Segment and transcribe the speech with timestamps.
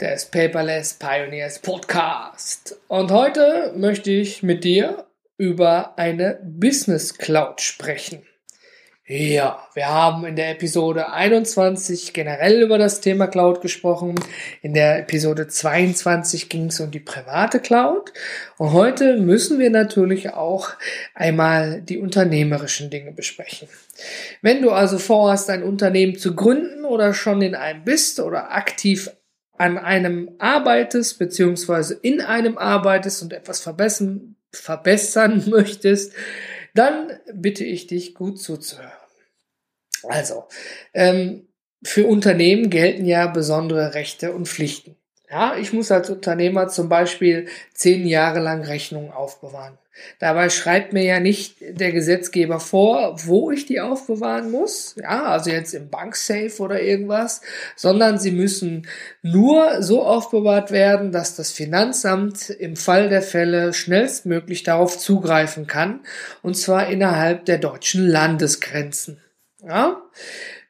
[0.00, 2.80] des Paperless Pioneers Podcast.
[2.88, 5.04] Und heute möchte ich mit dir
[5.36, 8.22] über eine Business Cloud sprechen.
[9.06, 14.14] Ja, wir haben in der Episode 21 generell über das Thema Cloud gesprochen.
[14.62, 18.12] In der Episode 22 ging es um die private Cloud.
[18.56, 20.70] Und heute müssen wir natürlich auch
[21.14, 23.68] einmal die unternehmerischen Dinge besprechen.
[24.42, 29.10] Wenn du also vorhast, ein Unternehmen zu gründen oder schon in einem bist oder aktiv
[29.60, 36.14] an einem arbeitest, beziehungsweise in einem arbeitest und etwas verbessern, verbessern möchtest,
[36.74, 38.90] dann bitte ich dich gut zuzuhören.
[40.04, 40.44] Also,
[40.94, 41.46] ähm,
[41.84, 44.96] für Unternehmen gelten ja besondere Rechte und Pflichten.
[45.30, 49.78] Ja, ich muss als Unternehmer zum Beispiel zehn Jahre lang Rechnungen aufbewahren.
[50.18, 54.96] Dabei schreibt mir ja nicht der Gesetzgeber vor, wo ich die aufbewahren muss.
[55.00, 57.42] Ja, also jetzt im Banksafe oder irgendwas,
[57.76, 58.88] sondern sie müssen
[59.22, 66.00] nur so aufbewahrt werden, dass das Finanzamt im Fall der Fälle schnellstmöglich darauf zugreifen kann.
[66.42, 69.20] Und zwar innerhalb der deutschen Landesgrenzen.
[69.62, 70.02] Ja?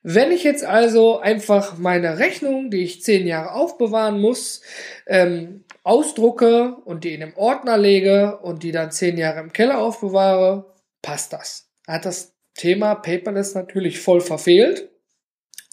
[0.02, 4.62] Wenn ich jetzt also einfach meine Rechnung, die ich zehn Jahre aufbewahren muss,
[5.06, 9.78] ähm, ausdrucke und die in einem Ordner lege und die dann zehn Jahre im Keller
[9.78, 11.68] aufbewahre, passt das.
[11.86, 14.90] Hat das Thema Paperless natürlich voll verfehlt,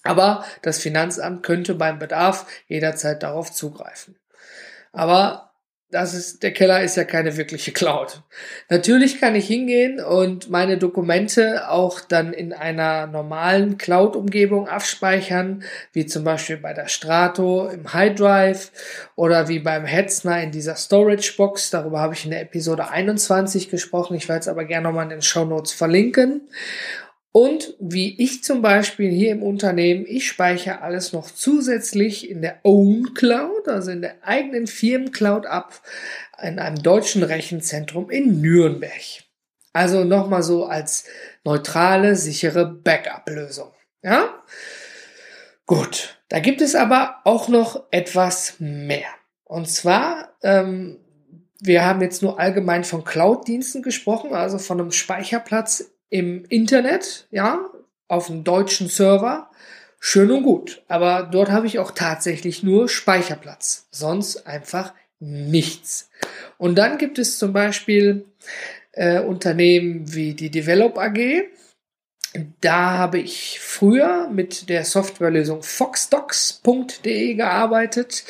[0.04, 4.18] aber das Finanzamt könnte beim Bedarf jederzeit darauf zugreifen.
[4.92, 5.47] Aber
[5.90, 8.22] das ist, der Keller ist ja keine wirkliche Cloud.
[8.68, 16.04] Natürlich kann ich hingehen und meine Dokumente auch dann in einer normalen Cloud-Umgebung abspeichern, wie
[16.04, 18.70] zum Beispiel bei der Strato im High Drive
[19.16, 21.70] oder wie beim Hetzner in dieser Storage Box.
[21.70, 24.14] Darüber habe ich in der Episode 21 gesprochen.
[24.14, 26.42] Ich werde es aber gerne nochmal in den Show Notes verlinken.
[27.38, 32.58] Und wie ich zum Beispiel hier im Unternehmen, ich speichere alles noch zusätzlich in der
[32.64, 35.80] Own Cloud, also in der eigenen Firmencloud ab,
[36.42, 39.22] in einem deutschen Rechenzentrum in Nürnberg.
[39.72, 41.04] Also nochmal so als
[41.44, 43.70] neutrale, sichere Backup-Lösung.
[44.02, 44.42] Ja?
[45.64, 46.18] Gut.
[46.30, 49.10] Da gibt es aber auch noch etwas mehr.
[49.44, 50.98] Und zwar, ähm,
[51.60, 57.60] wir haben jetzt nur allgemein von Cloud-Diensten gesprochen, also von einem Speicherplatz im Internet, ja,
[58.08, 59.50] auf einem deutschen Server,
[60.00, 60.82] schön und gut.
[60.88, 66.10] Aber dort habe ich auch tatsächlich nur Speicherplatz, sonst einfach nichts.
[66.56, 68.24] Und dann gibt es zum Beispiel
[68.92, 71.44] äh, Unternehmen wie die Develop AG,
[72.60, 78.24] da habe ich früher mit der Softwarelösung foxdocs.de gearbeitet.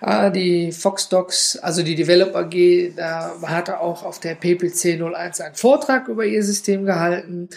[0.00, 5.54] Ah, die Foxdocs, also die Develop AG, da hatte auch auf der PPC 01 einen
[5.56, 7.48] Vortrag über ihr System gehalten.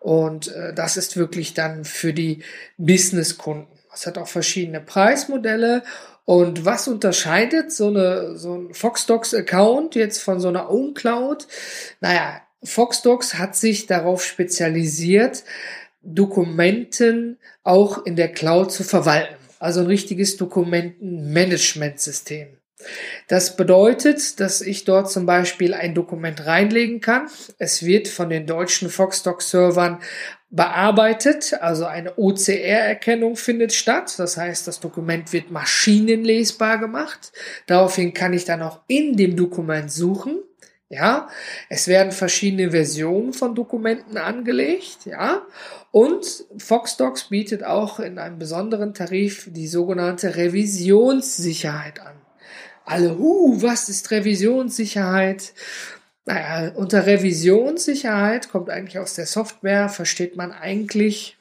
[0.00, 2.42] Und äh, das ist wirklich dann für die
[2.78, 3.66] Businesskunden.
[3.92, 5.82] Es hat auch verschiedene Preismodelle
[6.24, 11.46] und was unterscheidet so, eine, so ein Foxdocs-Account jetzt von so einer Own Cloud?
[12.00, 15.44] Naja, Foxdocs hat sich darauf spezialisiert,
[16.02, 19.36] Dokumenten auch in der Cloud zu verwalten.
[19.58, 22.58] Also ein richtiges Dokumentenmanagementsystem.
[23.28, 27.28] Das bedeutet, dass ich dort zum Beispiel ein Dokument reinlegen kann.
[27.58, 30.00] Es wird von den deutschen Foxdoc-Servern
[30.50, 34.14] bearbeitet, also eine OCR-Erkennung findet statt.
[34.18, 37.32] Das heißt, das Dokument wird maschinenlesbar gemacht.
[37.66, 40.42] Daraufhin kann ich dann auch in dem Dokument suchen.
[40.92, 41.30] Ja,
[41.70, 45.40] es werden verschiedene Versionen von Dokumenten angelegt, ja,
[45.90, 52.12] und Foxdocs bietet auch in einem besonderen Tarif die sogenannte Revisionssicherheit an.
[52.84, 55.54] Alle, uh, was ist Revisionssicherheit?
[56.26, 61.38] Naja, unter Revisionssicherheit kommt eigentlich aus der Software, versteht man eigentlich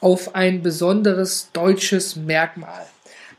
[0.00, 2.84] auf ein besonderes deutsches Merkmal.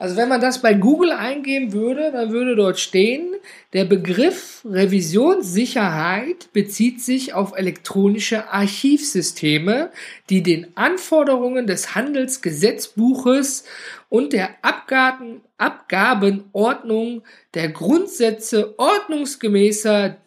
[0.02, 3.36] Also wenn man das bei Google eingeben würde, dann würde dort stehen,
[3.74, 9.92] der Begriff Revisionssicherheit bezieht sich auf elektronische Archivsysteme,
[10.32, 13.66] die den Anforderungen des Handelsgesetzbuches
[14.10, 17.22] und der Abgaben, Abgabenordnung
[17.54, 20.18] der Grundsätze ordnungsgemäßer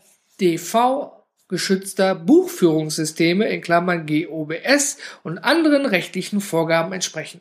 [0.41, 1.11] DV
[1.49, 7.41] geschützter Buchführungssysteme in Klammern GOBS und anderen rechtlichen Vorgaben entsprechen.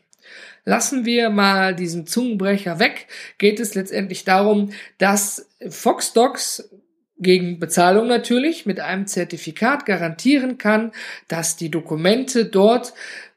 [0.65, 3.07] Lassen wir mal diesen Zungenbrecher weg,
[3.37, 6.69] geht es letztendlich darum, dass Foxdocs
[7.17, 10.91] gegen Bezahlung natürlich mit einem Zertifikat garantieren kann,
[11.27, 12.93] dass die Dokumente dort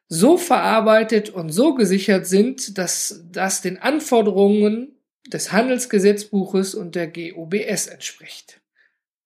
[0.09, 4.97] so verarbeitet und so gesichert sind, dass das den Anforderungen
[5.27, 8.61] des Handelsgesetzbuches und der GOBS entspricht.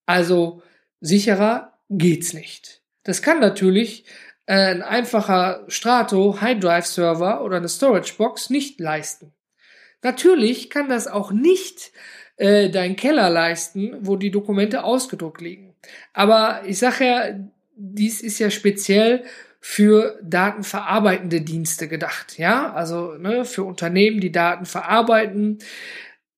[0.07, 0.63] Also
[0.99, 2.81] sicherer geht's nicht.
[3.03, 4.05] Das kann natürlich
[4.45, 9.33] ein einfacher Strato High Drive Server oder eine Storage Box nicht leisten.
[10.01, 11.91] Natürlich kann das auch nicht
[12.37, 15.75] äh, dein Keller leisten, wo die Dokumente ausgedruckt liegen.
[16.13, 17.23] Aber ich sage ja,
[17.75, 19.23] dies ist ja speziell
[19.59, 25.59] für datenverarbeitende Dienste gedacht, ja, also ne, für Unternehmen, die Daten verarbeiten.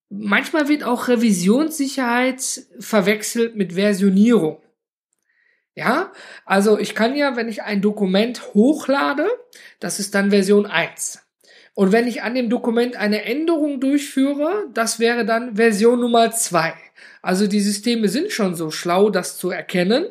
[0.10, 4.63] Manchmal wird auch Revisionssicherheit verwechselt mit Versionierung.
[5.76, 6.12] Ja,
[6.46, 9.28] also ich kann ja, wenn ich ein Dokument hochlade,
[9.80, 11.20] das ist dann Version 1.
[11.76, 16.74] Und wenn ich an dem Dokument eine Änderung durchführe, das wäre dann Version Nummer 2.
[17.24, 20.06] Also die Systeme sind schon so schlau, das zu erkennen.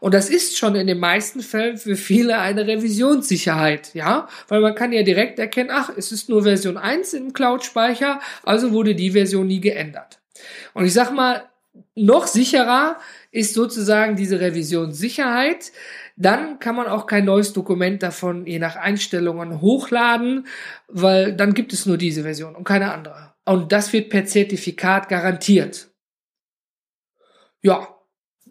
[0.00, 4.28] Und das ist schon in den meisten Fällen für viele eine Revisionssicherheit, ja?
[4.48, 8.72] Weil man kann ja direkt erkennen, ach, es ist nur Version 1 im Cloud-Speicher, also
[8.72, 10.18] wurde die Version nie geändert.
[10.74, 11.44] Und ich sag mal,
[11.94, 12.98] noch sicherer
[13.30, 15.72] ist sozusagen diese Revisionssicherheit.
[16.16, 20.46] Dann kann man auch kein neues Dokument davon je nach Einstellungen hochladen,
[20.88, 23.34] weil dann gibt es nur diese Version und keine andere.
[23.44, 25.88] Und das wird per Zertifikat garantiert.
[27.62, 27.95] Ja,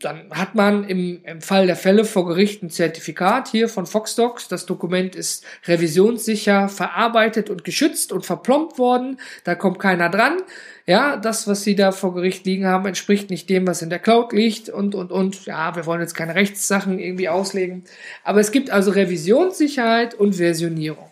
[0.05, 4.47] dann hat man im, im Fall der Fälle vor Gericht ein Zertifikat hier von Foxdocs.
[4.47, 9.19] Das Dokument ist revisionssicher verarbeitet und geschützt und verplombt worden.
[9.43, 10.37] Da kommt keiner dran.
[10.85, 13.99] Ja, das, was sie da vor Gericht liegen haben, entspricht nicht dem, was in der
[13.99, 15.45] Cloud liegt und, und, und.
[15.45, 17.83] Ja, wir wollen jetzt keine Rechtssachen irgendwie auslegen.
[18.23, 21.09] Aber es gibt also Revisionssicherheit und Versionierung.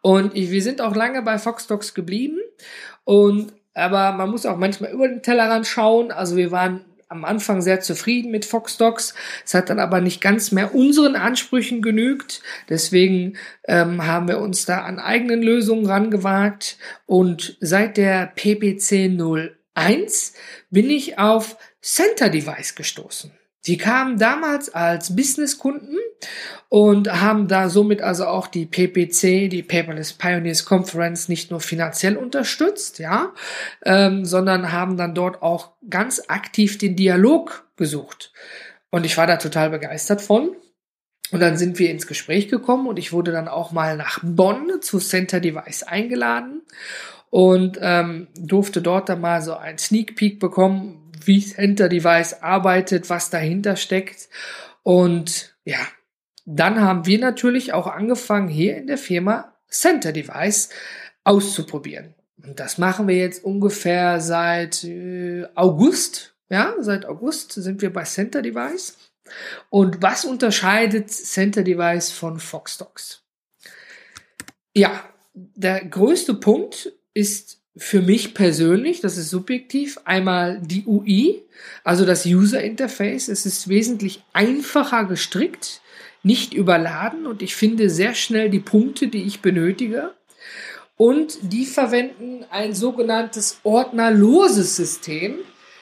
[0.00, 2.38] Und wir sind auch lange bei Foxdocs geblieben.
[3.04, 6.10] Und aber man muss auch manchmal über den Tellerrand schauen.
[6.10, 9.14] Also wir waren am Anfang sehr zufrieden mit Fox Docs.
[9.44, 12.42] Es hat dann aber nicht ganz mehr unseren Ansprüchen genügt.
[12.68, 13.36] Deswegen
[13.68, 16.78] ähm, haben wir uns da an eigenen Lösungen rangewagt.
[17.06, 19.18] Und seit der PPC
[19.74, 20.34] 01
[20.70, 23.32] bin ich auf Center Device gestoßen.
[23.66, 25.98] Die kamen damals als Businesskunden
[26.68, 32.16] und haben da somit also auch die PPC, die Paperless Pioneers Conference, nicht nur finanziell
[32.16, 33.32] unterstützt, ja,
[33.84, 38.32] ähm, sondern haben dann dort auch ganz aktiv den Dialog gesucht.
[38.90, 40.56] Und ich war da total begeistert von.
[41.32, 44.80] Und dann sind wir ins Gespräch gekommen und ich wurde dann auch mal nach Bonn
[44.80, 46.62] zu Center Device eingeladen
[47.30, 53.10] und ähm, durfte dort dann mal so ein Sneak Peek bekommen, wie Center Device arbeitet,
[53.10, 54.28] was dahinter steckt.
[54.82, 55.78] Und ja,
[56.44, 60.70] dann haben wir natürlich auch angefangen, hier in der Firma Center Device
[61.24, 62.14] auszuprobieren.
[62.42, 66.36] Und das machen wir jetzt ungefähr seit äh, August.
[66.48, 68.96] Ja, seit August sind wir bei Center Device.
[69.70, 73.24] Und was unterscheidet Center Device von Foxdocs?
[74.74, 75.02] Ja,
[75.34, 81.42] der größte Punkt ist für mich persönlich, das ist subjektiv, einmal die UI,
[81.84, 83.28] also das User Interface.
[83.28, 85.82] Es ist wesentlich einfacher gestrickt,
[86.22, 90.14] nicht überladen und ich finde sehr schnell die Punkte, die ich benötige.
[90.96, 95.36] Und die verwenden ein sogenanntes ordnerloses System.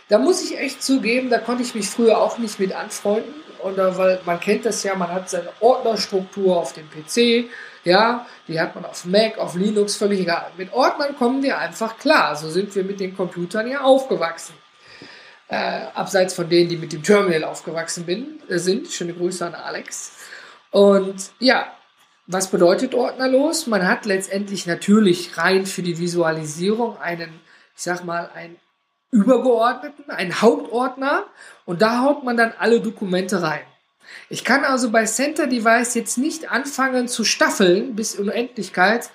[0.08, 3.32] Da muss ich echt zugeben, da konnte ich mich früher auch nicht mit anfreunden.
[3.62, 7.48] Und weil man kennt das ja, man hat seine Ordnerstruktur auf dem PC,
[7.84, 10.50] ja, die hat man auf Mac, auf Linux, völlig egal.
[10.56, 12.34] Mit Ordnern kommen wir einfach klar.
[12.36, 14.54] So sind wir mit den Computern ja aufgewachsen.
[15.48, 18.88] Äh, abseits von denen, die mit dem Terminal aufgewachsen bin, äh, sind.
[18.88, 20.16] Schöne Grüße an Alex.
[20.70, 21.66] Und ja,
[22.26, 23.66] was bedeutet ordnerlos?
[23.66, 27.40] Man hat letztendlich natürlich rein für die Visualisierung einen,
[27.76, 28.56] ich sag mal, einen
[29.10, 31.26] übergeordneten, einen Hauptordner
[31.66, 33.60] und da haut man dann alle Dokumente rein.
[34.28, 39.10] Ich kann also bei Center Device jetzt nicht anfangen zu staffeln bis Unendlichkeit,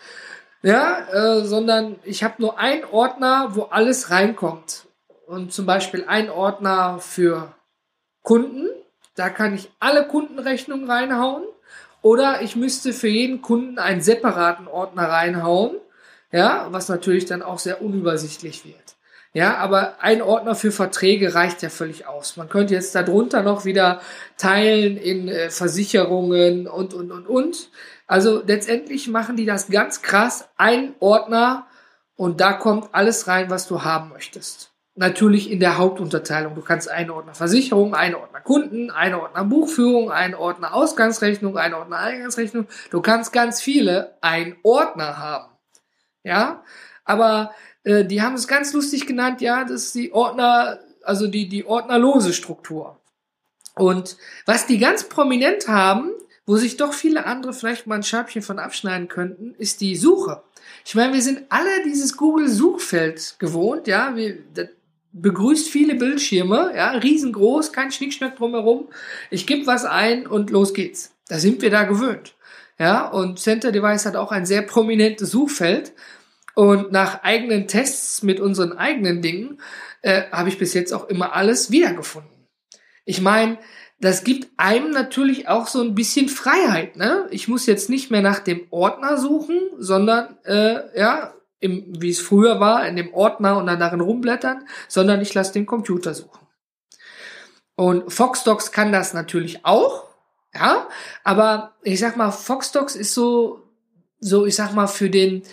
[0.61, 4.85] ja, äh, sondern ich habe nur einen Ordner, wo alles reinkommt.
[5.25, 7.53] Und zum Beispiel ein Ordner für
[8.23, 8.67] Kunden,
[9.15, 11.43] da kann ich alle Kundenrechnungen reinhauen.
[12.01, 15.75] Oder ich müsste für jeden Kunden einen separaten Ordner reinhauen,
[16.31, 18.95] ja, was natürlich dann auch sehr unübersichtlich wird.
[19.33, 22.35] Ja, aber ein Ordner für Verträge reicht ja völlig aus.
[22.35, 24.01] Man könnte jetzt darunter noch wieder
[24.37, 27.69] teilen in äh, Versicherungen und, und, und, und.
[28.07, 30.49] Also letztendlich machen die das ganz krass.
[30.57, 31.67] Ein Ordner
[32.15, 34.71] und da kommt alles rein, was du haben möchtest.
[34.95, 36.55] natürlich in der Hauptunterteilung.
[36.55, 41.73] Du kannst einen Ordner Versicherung, einen Ordner Kunden, einen Ordner Buchführung, einen Ordner Ausgangsrechnung, einen
[41.73, 42.67] Ordner Eingangsrechnung.
[42.91, 45.53] Du kannst ganz viele ein Ordner haben.
[46.23, 46.63] Ja,
[47.05, 47.51] aber
[47.83, 51.65] äh, die haben es ganz lustig genannt, ja, das ist die Ordner, also die, die
[51.65, 52.99] ordnerlose Struktur.
[53.75, 56.11] Und was die ganz prominent haben,
[56.45, 60.41] wo sich doch viele andere vielleicht mal ein Scheibchen von abschneiden könnten, ist die Suche.
[60.85, 64.37] Ich meine, wir sind alle dieses Google-Suchfeld gewohnt, ja, wir,
[65.11, 68.89] begrüßt viele Bildschirme, ja, riesengroß, kein Schnickschnack drumherum.
[69.29, 71.15] Ich gebe was ein und los geht's.
[71.27, 72.35] Da sind wir da gewöhnt.
[72.77, 75.93] Ja, und Center Device hat auch ein sehr prominentes Suchfeld.
[76.55, 79.61] Und nach eigenen Tests mit unseren eigenen Dingen
[80.01, 82.47] äh, habe ich bis jetzt auch immer alles wiedergefunden.
[83.05, 83.57] Ich meine,
[83.99, 86.95] das gibt einem natürlich auch so ein bisschen Freiheit.
[86.95, 87.27] Ne?
[87.31, 92.21] Ich muss jetzt nicht mehr nach dem Ordner suchen, sondern äh, ja, im, wie es
[92.21, 96.39] früher war, in dem Ordner und dann darin rumblättern, sondern ich lasse den Computer suchen.
[97.75, 100.07] Und Foxdocs kann das natürlich auch,
[100.53, 100.87] ja,
[101.23, 103.63] aber ich sag mal, Foxdocs ist so,
[104.19, 105.43] so, ich sag mal, für den,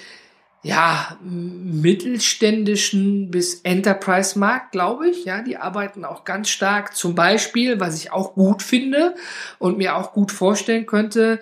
[0.66, 5.25] ja, mittelständischen bis Enterprise-Markt, glaube ich.
[5.25, 6.96] Ja, die arbeiten auch ganz stark.
[6.96, 9.14] Zum Beispiel, was ich auch gut finde
[9.61, 11.38] und mir auch gut vorstellen könnte,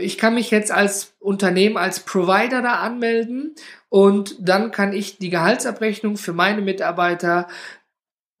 [0.00, 3.54] ich kann mich jetzt als Unternehmen, als Provider da anmelden
[3.88, 7.46] und dann kann ich die Gehaltsabrechnung für meine Mitarbeiter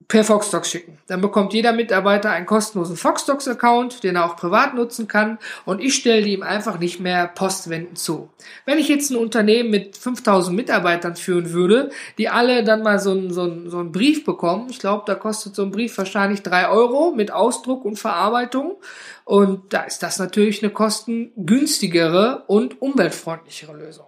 [0.08, 0.98] per Foxdocs schicken.
[1.08, 5.94] Dann bekommt jeder Mitarbeiter einen kostenlosen Foxdocs-Account, den er auch privat nutzen kann und ich
[5.94, 8.30] stelle ihm einfach nicht mehr Postwenden zu.
[8.64, 13.10] Wenn ich jetzt ein Unternehmen mit 5000 Mitarbeitern führen würde, die alle dann mal so
[13.10, 16.42] einen, so einen, so einen Brief bekommen, ich glaube, da kostet so ein Brief wahrscheinlich
[16.42, 18.76] drei Euro mit Ausdruck und Verarbeitung
[19.24, 24.05] und da ist das natürlich eine kostengünstigere und umweltfreundlichere Lösung.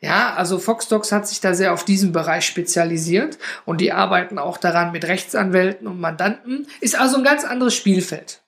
[0.00, 4.58] Ja, also Foxdocs hat sich da sehr auf diesen Bereich spezialisiert und die arbeiten auch
[4.58, 6.66] daran mit Rechtsanwälten und Mandanten.
[6.80, 8.42] Ist also ein ganz anderes Spielfeld.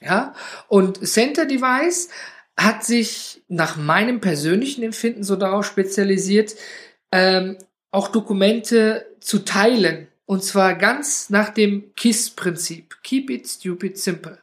[0.00, 0.34] Ja,
[0.68, 2.08] und Center Device
[2.56, 6.54] hat sich nach meinem persönlichen Empfinden so darauf spezialisiert,
[7.12, 7.58] ähm,
[7.90, 10.08] auch Dokumente zu teilen.
[10.24, 13.02] Und zwar ganz nach dem KISS-Prinzip.
[13.02, 14.38] Keep it stupid simple.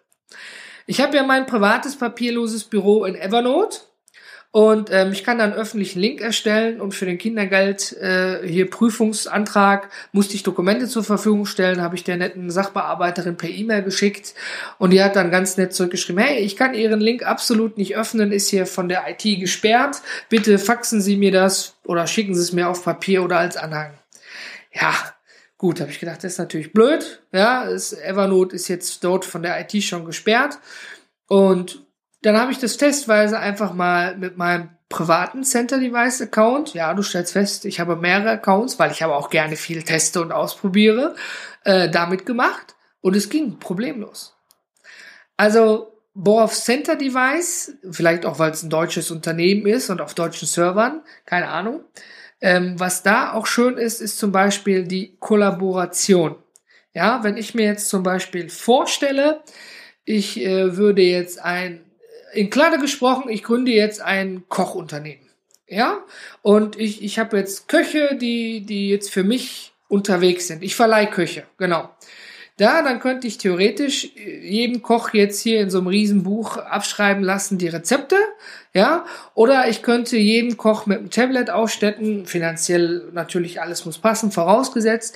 [0.86, 3.79] Ich habe ja mein privates papierloses Büro in Evernote
[4.51, 8.69] und ähm, ich kann dann einen öffentlichen Link erstellen und für den Kindergeld äh, hier
[8.69, 14.33] Prüfungsantrag musste ich Dokumente zur Verfügung stellen, habe ich der netten Sachbearbeiterin per E-Mail geschickt
[14.77, 18.31] und die hat dann ganz nett zurückgeschrieben, hey, ich kann Ihren Link absolut nicht öffnen,
[18.31, 22.53] ist hier von der IT gesperrt, bitte faxen Sie mir das oder schicken Sie es
[22.53, 23.91] mir auf Papier oder als Anhang.
[24.71, 24.93] Ja,
[25.57, 29.43] gut, habe ich gedacht, das ist natürlich blöd, ja, das Evernote ist jetzt dort von
[29.43, 30.57] der IT schon gesperrt
[31.27, 31.87] und
[32.21, 36.74] dann habe ich das testweise einfach mal mit meinem privaten Center Device Account.
[36.74, 40.21] Ja, du stellst fest, ich habe mehrere Accounts, weil ich aber auch gerne viel teste
[40.21, 41.15] und ausprobiere,
[41.63, 44.36] äh, damit gemacht und es ging problemlos.
[45.36, 50.47] Also Bohr Center Device, vielleicht auch weil es ein deutsches Unternehmen ist und auf deutschen
[50.47, 51.81] Servern, keine Ahnung.
[52.41, 56.36] Ähm, was da auch schön ist, ist zum Beispiel die Kollaboration.
[56.93, 59.43] Ja, wenn ich mir jetzt zum Beispiel vorstelle,
[60.05, 61.87] ich äh, würde jetzt ein
[62.38, 65.25] in Klartext gesprochen, ich gründe jetzt ein Kochunternehmen.
[65.67, 66.06] Ja,
[66.44, 70.63] und ich, ich habe jetzt Köche, die, die jetzt für mich unterwegs sind.
[70.63, 71.89] Ich verleihe Köche, genau.
[72.58, 77.58] Da, dann könnte ich theoretisch jedem Koch jetzt hier in so einem Riesenbuch abschreiben lassen,
[77.58, 78.15] die Rezepte,
[78.74, 84.32] ja, oder ich könnte jeden Koch mit einem Tablet ausstatten, finanziell natürlich alles muss passen,
[84.32, 85.15] vorausgesetzt,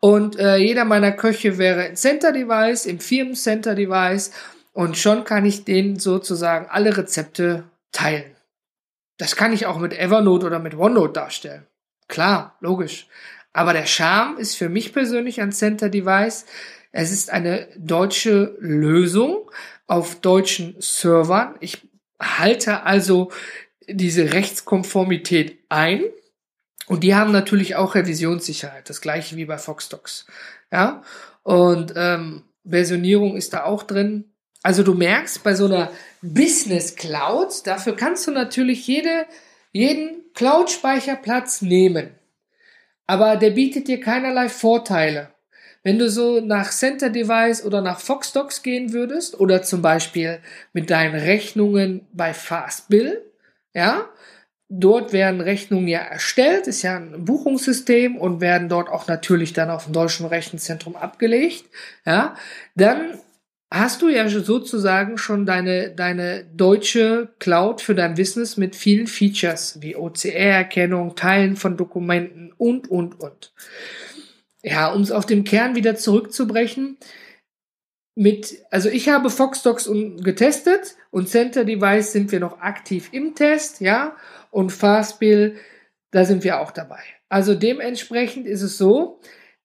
[0.00, 4.32] und äh, jeder meiner Köche wäre ein Center Device, im Firmen Center Device
[4.72, 8.36] und schon kann ich denen sozusagen alle Rezepte teilen.
[9.18, 11.66] Das kann ich auch mit Evernote oder mit OneNote darstellen.
[12.08, 13.06] Klar, logisch.
[13.52, 16.46] Aber der Charme ist für mich persönlich ein Center Device.
[16.90, 19.50] Es ist eine deutsche Lösung
[19.86, 21.54] auf deutschen Servern.
[21.60, 21.86] Ich
[22.18, 23.30] halte also
[23.86, 26.02] diese Rechtskonformität ein.
[26.86, 28.88] Und die haben natürlich auch Revisionssicherheit.
[28.88, 30.26] Das gleiche wie bei Foxdocs.
[30.70, 31.02] Ja.
[31.42, 34.31] Und ähm, Versionierung ist da auch drin.
[34.62, 35.90] Also du merkst, bei so einer
[36.20, 39.26] Business Cloud, dafür kannst du natürlich jede,
[39.72, 42.10] jeden Cloud-Speicherplatz nehmen.
[43.06, 45.28] Aber der bietet dir keinerlei Vorteile.
[45.82, 50.38] Wenn du so nach Center Device oder nach Foxdocs gehen würdest oder zum Beispiel
[50.72, 53.20] mit deinen Rechnungen bei Fastbill,
[53.74, 54.08] ja,
[54.68, 59.70] dort werden Rechnungen ja erstellt, ist ja ein Buchungssystem und werden dort auch natürlich dann
[59.70, 61.64] auf dem deutschen Rechenzentrum abgelegt,
[62.06, 62.36] ja,
[62.76, 63.18] dann
[63.72, 69.78] hast du ja sozusagen schon deine, deine deutsche Cloud für dein Business mit vielen Features
[69.80, 73.52] wie OCR-Erkennung, Teilen von Dokumenten und, und, und.
[74.62, 76.98] ja, um es auf dem Kern wieder zurückzubrechen,
[78.14, 83.80] mit, also ich habe Foxdocs getestet und Center Device sind wir noch aktiv im Test,
[83.80, 84.16] ja,
[84.50, 85.56] und Fastbill,
[86.10, 87.00] da sind wir auch dabei.
[87.30, 89.18] Also dementsprechend ist es so,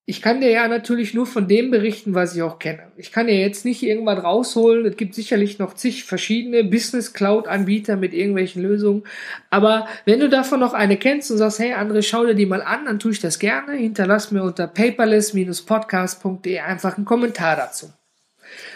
[0.09, 2.83] ich kann dir ja natürlich nur von dem berichten, was ich auch kenne.
[2.95, 4.85] Ich kann dir jetzt nicht irgendwann rausholen.
[4.85, 9.03] Es gibt sicherlich noch zig verschiedene Business Cloud Anbieter mit irgendwelchen Lösungen.
[9.49, 12.61] Aber wenn du davon noch eine kennst und sagst, hey André, schau dir die mal
[12.61, 13.73] an, dann tue ich das gerne.
[13.73, 17.91] Hinterlass mir unter paperless-podcast.de einfach einen Kommentar dazu.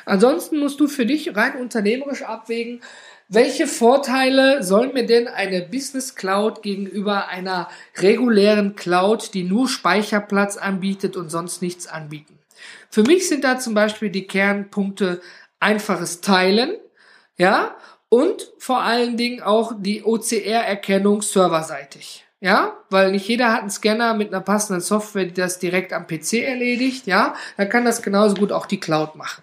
[0.03, 2.81] Ansonsten musst du für dich rein unternehmerisch abwägen,
[3.33, 10.57] welche Vorteile soll mir denn eine Business Cloud gegenüber einer regulären Cloud, die nur Speicherplatz
[10.57, 12.37] anbietet und sonst nichts anbieten?
[12.89, 15.21] Für mich sind da zum Beispiel die Kernpunkte
[15.61, 16.75] einfaches Teilen,
[17.37, 17.73] ja,
[18.09, 22.25] und vor allen Dingen auch die OCR-Erkennung serverseitig.
[22.41, 26.05] Ja, weil nicht jeder hat einen Scanner mit einer passenden Software, die das direkt am
[26.05, 27.07] PC erledigt.
[27.07, 29.41] Ja, dann kann das genauso gut auch die Cloud machen.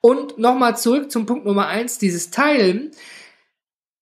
[0.00, 2.90] Und nochmal zurück zum Punkt Nummer eins, dieses Teilen.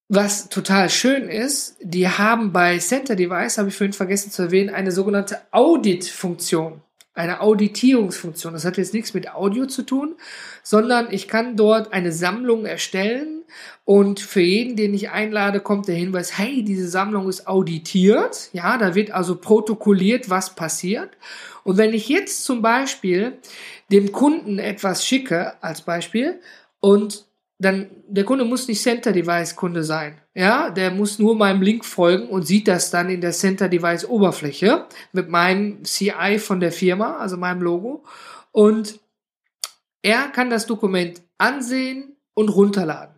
[0.08, 4.74] Was total schön ist, die haben bei Center Device, habe ich vorhin vergessen zu erwähnen,
[4.74, 6.82] eine sogenannte Audit-Funktion.
[7.14, 8.52] Eine Auditierungsfunktion.
[8.54, 10.16] Das hat jetzt nichts mit Audio zu tun,
[10.62, 13.44] sondern ich kann dort eine Sammlung erstellen
[13.84, 18.50] und für jeden, den ich einlade, kommt der Hinweis, hey, diese Sammlung ist auditiert.
[18.52, 21.10] Ja, da wird also protokolliert, was passiert.
[21.64, 23.38] Und wenn ich jetzt zum Beispiel
[23.90, 26.40] dem Kunden etwas schicke, als Beispiel,
[26.80, 27.26] und
[27.58, 30.20] dann, der Kunde muss nicht Center Device Kunde sein.
[30.34, 34.04] Ja, der muss nur meinem Link folgen und sieht das dann in der Center Device
[34.08, 38.04] Oberfläche mit meinem CI von der Firma, also meinem Logo.
[38.50, 38.98] Und
[40.02, 43.13] er kann das Dokument ansehen und runterladen.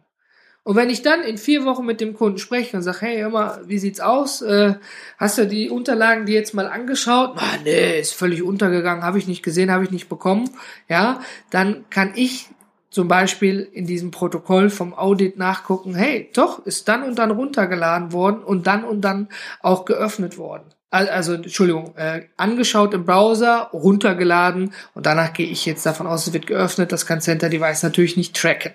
[0.67, 3.31] Und wenn ich dann in vier Wochen mit dem Kunden spreche und sage, hey, hör
[3.31, 4.43] mal, wie sieht's aus?
[4.43, 4.75] Äh,
[5.17, 7.35] hast du die Unterlagen die jetzt mal angeschaut?
[7.37, 10.51] Ah, nee, ist völlig untergegangen, habe ich nicht gesehen, habe ich nicht bekommen.
[10.89, 11.21] Ja,
[11.51, 12.49] dann kann ich
[12.91, 18.11] zum Beispiel in diesem Protokoll vom Audit nachgucken, hey, doch, ist dann und dann runtergeladen
[18.11, 19.29] worden und dann und dann
[19.61, 20.65] auch geöffnet worden.
[20.91, 26.33] Also, Entschuldigung, äh, angeschaut im Browser, runtergeladen und danach gehe ich jetzt davon aus, es
[26.33, 26.91] wird geöffnet.
[26.91, 28.73] Das kann Center Device natürlich nicht tracken.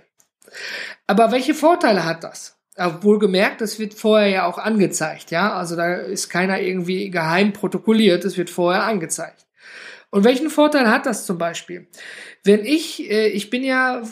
[1.11, 2.57] Aber welche Vorteile hat das?
[2.77, 5.51] Obwohl gemerkt, das wird vorher ja auch angezeigt, ja.
[5.57, 9.45] Also da ist keiner irgendwie geheim protokolliert, es wird vorher angezeigt.
[10.09, 11.87] Und welchen Vorteil hat das zum Beispiel?
[12.45, 14.03] Wenn ich, äh, ich bin ja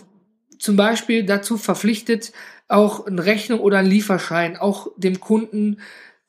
[0.58, 2.34] zum Beispiel dazu verpflichtet,
[2.68, 5.80] auch eine Rechnung oder einen Lieferschein auch dem Kunden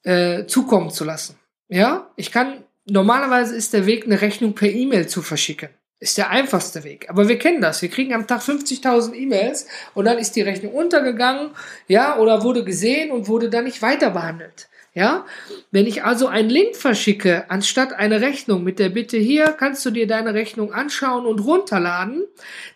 [0.04, 1.36] äh, zukommen zu lassen.
[1.66, 5.70] Ja, ich kann, normalerweise ist der Weg, eine Rechnung per E-Mail zu verschicken.
[6.02, 7.10] Ist der einfachste Weg.
[7.10, 7.82] Aber wir kennen das.
[7.82, 11.50] Wir kriegen am Tag 50.000 E-Mails und dann ist die Rechnung untergegangen,
[11.88, 14.70] ja, oder wurde gesehen und wurde dann nicht weiter behandelt.
[14.94, 15.26] Ja,
[15.70, 19.90] wenn ich also einen Link verschicke, anstatt eine Rechnung mit der Bitte hier kannst du
[19.90, 22.24] dir deine Rechnung anschauen und runterladen,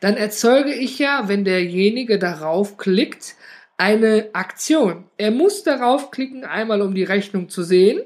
[0.01, 3.35] dann erzeuge ich ja, wenn derjenige darauf klickt,
[3.79, 5.05] eine Aktion.
[5.17, 8.03] Er muss darauf klicken, einmal um die Rechnung zu sehen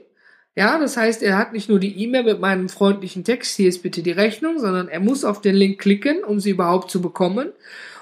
[0.59, 3.81] ja, das heißt, er hat nicht nur die E-Mail mit meinem freundlichen Text, hier ist
[3.81, 7.53] bitte die Rechnung, sondern er muss auf den Link klicken, um sie überhaupt zu bekommen.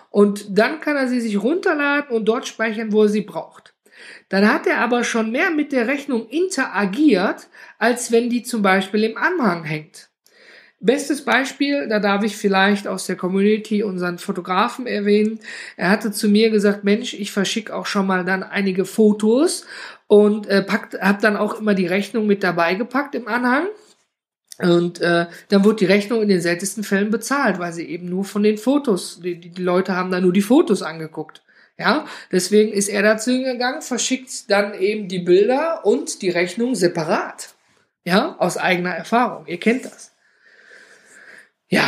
[0.09, 3.75] Und dann kann er sie sich runterladen und dort speichern, wo er sie braucht.
[4.31, 9.05] Dann hat er aber schon mehr mit der Rechnung interagiert, als wenn die zum Beispiel
[9.05, 10.06] im Anhang hängt.
[10.87, 15.41] Bestes Beispiel, da darf ich vielleicht aus der Community unseren Fotografen erwähnen.
[15.77, 19.67] Er hatte zu mir gesagt, Mensch, ich verschicke auch schon mal dann einige Fotos
[20.07, 23.67] und äh, packt, hab dann auch immer die Rechnung mit dabei gepackt im Anhang.
[24.59, 28.25] Und äh, dann wurde die Rechnung in den seltensten Fällen bezahlt, weil sie eben nur
[28.25, 31.43] von den Fotos, die, die Leute haben da nur die Fotos angeguckt.
[31.79, 37.55] Ja, deswegen ist er dazu gegangen, verschickt dann eben die Bilder und die Rechnung separat.
[38.05, 39.47] Ja, aus eigener Erfahrung.
[39.47, 40.16] Ihr kennt das.
[41.69, 41.85] Ja,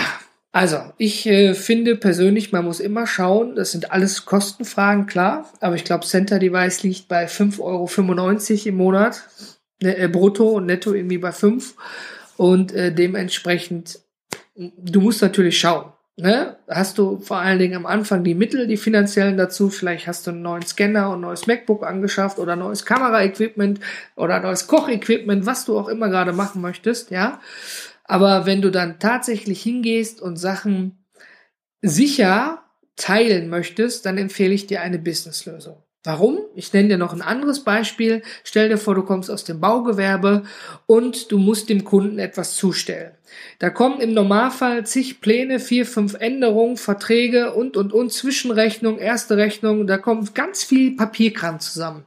[0.52, 5.76] also ich äh, finde persönlich, man muss immer schauen, das sind alles Kostenfragen, klar, aber
[5.76, 9.22] ich glaube, Center Device liegt bei 5,95 Euro im Monat,
[9.80, 11.74] ne, äh, brutto und netto irgendwie bei 5
[12.36, 14.00] und äh, dementsprechend,
[14.56, 15.92] du musst natürlich schauen.
[16.20, 16.56] Ne?
[16.68, 20.32] Hast du vor allen Dingen am Anfang die Mittel, die finanziellen dazu, vielleicht hast du
[20.32, 23.78] einen neuen Scanner und ein neues MacBook angeschafft oder neues Kameraequipment
[24.16, 27.40] oder neues Kochequipment, was du auch immer gerade machen möchtest, ja.
[28.08, 31.04] Aber wenn du dann tatsächlich hingehst und Sachen
[31.82, 32.64] sicher
[32.96, 35.82] teilen möchtest, dann empfehle ich dir eine Businesslösung.
[36.04, 36.38] Warum?
[36.54, 38.22] Ich nenne dir noch ein anderes Beispiel.
[38.42, 40.44] Stell dir vor, du kommst aus dem Baugewerbe
[40.86, 43.12] und du musst dem Kunden etwas zustellen.
[43.58, 49.36] Da kommen im Normalfall zig Pläne, vier, fünf Änderungen, Verträge und, und, und, Zwischenrechnung, erste
[49.36, 49.86] Rechnung.
[49.86, 52.04] Da kommt ganz viel Papierkram zusammen.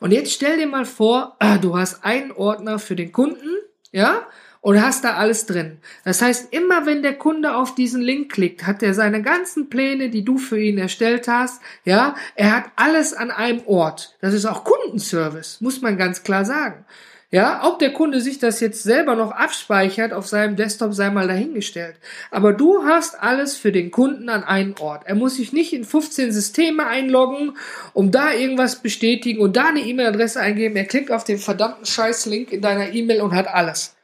[0.00, 3.50] Und jetzt stell dir mal vor, du hast einen Ordner für den Kunden,
[3.90, 4.26] ja,
[4.62, 5.78] und hast da alles drin.
[6.04, 10.08] Das heißt, immer wenn der Kunde auf diesen Link klickt, hat er seine ganzen Pläne,
[10.08, 14.16] die du für ihn erstellt hast, ja, er hat alles an einem Ort.
[14.20, 16.86] Das ist auch Kundenservice, muss man ganz klar sagen.
[17.32, 21.26] Ja, ob der Kunde sich das jetzt selber noch abspeichert auf seinem Desktop, sei mal
[21.26, 21.96] dahingestellt.
[22.30, 25.04] Aber du hast alles für den Kunden an einem Ort.
[25.06, 27.56] Er muss sich nicht in 15 Systeme einloggen,
[27.94, 30.76] um da irgendwas bestätigen und da eine E-Mail-Adresse eingeben.
[30.76, 33.96] Er klickt auf den verdammten Scheiß-Link in deiner E-Mail und hat alles.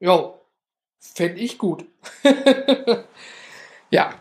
[0.00, 0.40] Jo,
[0.98, 1.84] fände ich gut.
[3.90, 4.14] ja,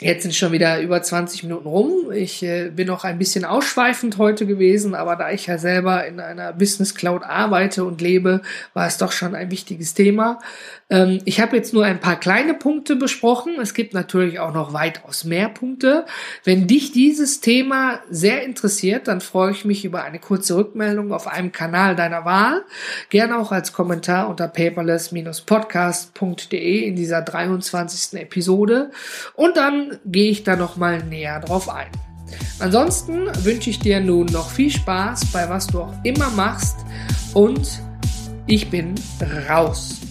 [0.00, 2.12] Jetzt sind schon wieder über 20 Minuten rum.
[2.12, 6.20] Ich äh, bin noch ein bisschen ausschweifend heute gewesen, aber da ich ja selber in
[6.20, 8.42] einer Business Cloud arbeite und lebe,
[8.74, 10.38] war es doch schon ein wichtiges Thema.
[10.90, 13.60] Ähm, ich habe jetzt nur ein paar kleine Punkte besprochen.
[13.60, 16.06] Es gibt natürlich auch noch weitaus mehr Punkte.
[16.44, 21.26] Wenn dich dieses Thema sehr interessiert, dann freue ich mich über eine kurze Rückmeldung auf
[21.26, 22.64] einem Kanal deiner Wahl.
[23.10, 28.20] Gerne auch als Kommentar unter paperless-podcast.de in dieser 23.
[28.20, 28.90] Episode.
[29.34, 31.90] Und dann gehe ich da nochmal näher drauf ein.
[32.58, 36.76] Ansonsten wünsche ich dir nun noch viel Spaß bei was du auch immer machst
[37.32, 37.80] und
[38.46, 38.94] ich bin
[39.48, 40.07] raus.